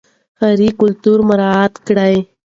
ښاري 0.37 0.69
کلتور 0.79 1.19
مراعات 1.29 1.73
کړئ. 1.87 2.15